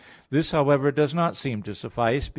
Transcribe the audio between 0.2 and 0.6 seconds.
This,